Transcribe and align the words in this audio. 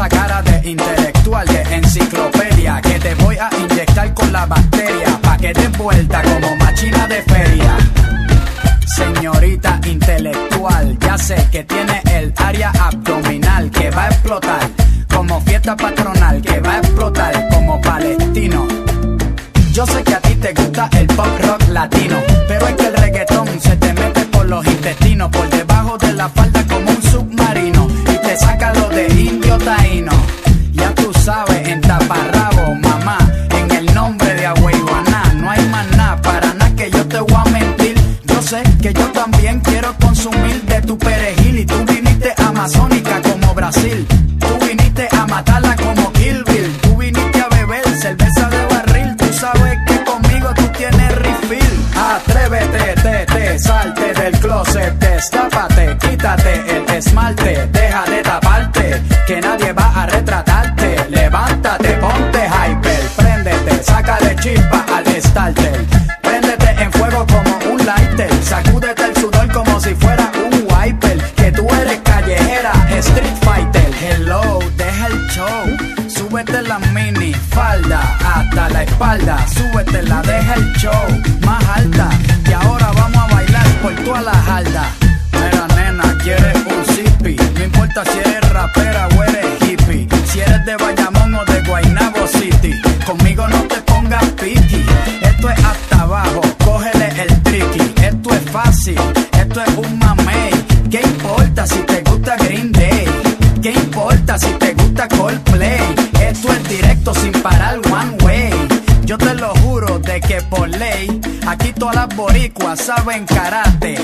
esa 0.00 0.08
cara 0.08 0.40
de 0.40 0.70
intelectual 0.70 1.46
de 1.46 1.60
enciclopedia 1.76 2.80
que 2.80 2.98
te 2.98 3.14
voy 3.16 3.36
a 3.36 3.50
inyectar 3.54 4.14
con 4.14 4.32
la 4.32 4.46
bacteria 4.46 5.18
pa' 5.20 5.36
que 5.36 5.52
des 5.52 5.76
vuelta 5.76 6.22
como 6.22 6.56
machina 6.56 7.06
de 7.06 7.22
feria. 7.22 7.76
Señorita 8.96 9.78
intelectual, 9.84 10.98
ya 11.00 11.18
sé 11.18 11.36
que 11.52 11.64
tiene 11.64 12.00
el 12.14 12.32
área 12.36 12.70
abdominal 12.70 13.70
que 13.70 13.90
va 13.90 14.04
a 14.04 14.08
explotar 14.08 14.70
como 15.14 15.38
fiesta 15.42 15.76
patronal 15.76 16.40
que 16.40 16.60
va 16.60 16.76
a 16.76 16.78
explotar 16.78 17.48
como 17.50 17.78
palestino. 17.82 18.66
Yo 19.72 19.84
sé 19.84 20.02
que 20.02 20.14
a 20.14 20.20
ti 20.20 20.34
te 20.36 20.54
gusta 20.54 20.88
el 20.98 21.06
pop 21.08 21.28
rock 21.42 21.68
latino, 21.68 22.16
pero 22.48 22.68
es 22.68 22.74
que 22.74 22.86
el 22.86 22.94
reggaetón 22.94 23.48
se 23.60 23.76
te 23.76 23.92
mete 23.92 24.24
por 24.26 24.46
los 24.48 24.66
intestinos. 24.66 25.30
Que 38.50 38.92
yo 38.92 39.06
también 39.12 39.60
quiero 39.60 39.94
consumir 40.00 40.60
de 40.62 40.80
tu 40.82 40.98
perejil 40.98 41.60
y 41.60 41.64
tú 41.64 41.84
viniste 41.84 42.34
amazónica 42.36 43.22
como 43.22 43.54
Brasil. 43.54 44.04
Tú 44.40 44.66
viniste 44.66 45.08
a 45.12 45.24
matarla 45.26 45.76
como 45.76 46.12
Kill 46.14 46.42
Bill. 46.42 46.76
Tú 46.82 46.96
viniste 46.96 47.40
a 47.40 47.48
beber 47.48 47.86
cerveza 48.00 48.50
de 48.50 48.66
barril. 48.66 49.16
Tú 49.16 49.32
sabes 49.32 49.78
que 49.86 50.02
conmigo 50.02 50.48
tú 50.56 50.66
tienes 50.76 51.14
refill. 51.14 51.86
Atrévete, 51.94 52.94
te, 53.00 53.26
te, 53.26 53.58
salte 53.60 54.14
del 54.14 54.32
closet, 54.40 54.98
destápate, 54.98 55.96
quítate 55.98 56.76
el 56.76 56.90
esmalte, 56.96 57.68
deja 57.68 58.04
de 58.06 58.22
taparte, 58.22 59.02
que 59.28 59.40
nadie 59.40 59.72
va 59.72 59.79
espalda. 79.00 79.46
Súbete 79.48 80.02
la, 80.02 80.20
deja 80.22 80.54
el 80.54 80.72
show 80.74 80.92
más 81.46 81.64
alta. 81.68 82.10
Y 82.46 82.52
ahora 82.52 82.90
vamos 82.94 83.16
a 83.16 83.34
bailar 83.34 83.66
por 83.82 83.94
toda 84.04 84.20
la 84.20 84.34
jalda. 84.34 84.90
Mira, 85.32 85.66
nena, 85.76 86.18
quieres 86.22 86.56
un 86.66 86.84
zippy. 86.94 87.36
No 87.54 87.64
importa 87.64 88.04
si 88.04 88.18
eres 88.18 88.48
rapera 88.50 89.08
o 89.16 89.22
eres 89.24 89.46
hippie. 89.62 90.06
Si 90.26 90.40
eres 90.40 90.64
de 90.66 90.76
Bayamón 90.76 91.34
o 91.34 91.44
de 91.46 91.60
Guaynabo 91.62 92.26
City. 92.26 92.74
Conmigo 93.06 93.48
no 93.48 93.62
te 93.62 93.80
pongas 93.82 94.24
piqui. 94.40 94.84
Esto 95.22 95.48
es 95.50 95.64
hasta 95.64 96.02
abajo, 96.02 96.42
cógele 96.64 97.08
el 97.22 97.42
tricky. 97.42 97.94
Esto 98.02 98.34
es 98.34 98.50
fácil, 98.50 99.00
esto 99.40 99.62
es 99.62 99.76
un 99.76 99.98
mamey. 99.98 100.50
¿Qué 100.90 101.00
importa 101.00 101.66
si 101.66 101.78
te 101.90 102.02
gusta 102.02 102.36
Green 102.36 102.70
Day? 102.72 103.06
¿Qué 103.62 103.72
importa 103.72 104.38
si 104.38 104.50
te 104.58 104.74
gusta 104.74 105.08
Coldplay? 105.08 105.89
Aquí 111.46 111.72
todas 111.72 111.94
las 111.96 112.16
boricuas 112.16 112.80
saben 112.80 113.26
karate. 113.26 113.94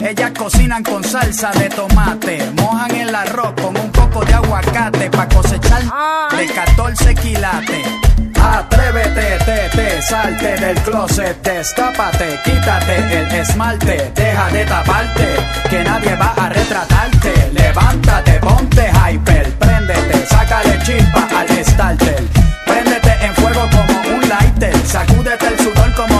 Ellas 0.00 0.32
cocinan 0.36 0.82
con 0.82 1.04
salsa 1.04 1.50
de 1.52 1.68
tomate, 1.68 2.50
mojan 2.56 2.90
el 2.96 3.14
arroz 3.14 3.52
con 3.60 3.76
un 3.76 3.92
poco 3.92 4.24
de 4.24 4.34
aguacate 4.34 5.10
pa' 5.10 5.28
cosechar 5.28 5.82
de 6.36 6.46
14 6.46 7.14
quilates. 7.14 7.86
Atrévete, 8.34 9.38
te, 9.44 9.68
te, 9.76 10.02
salte 10.02 10.56
del 10.56 10.76
closet, 10.82 11.40
destápate, 11.42 12.40
quítate 12.44 12.96
el 12.96 13.34
esmalte, 13.36 14.12
deja 14.14 14.48
de 14.48 14.64
taparte, 14.64 15.28
que 15.70 15.84
nadie 15.84 16.16
va 16.16 16.34
a 16.36 16.48
retratarte. 16.48 17.50
Levántate, 17.52 18.32
ponte 18.40 18.81